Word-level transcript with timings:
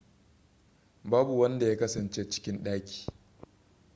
babu 1.03 1.39
wanda 1.39 1.65
ya 1.67 1.77
kasance 1.77 2.29
cikin 2.29 2.63
ɗakin 2.63 3.05